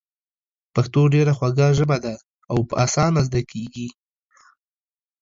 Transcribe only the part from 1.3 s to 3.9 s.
خوږه ژبه ده او په اسانه زده کېږي.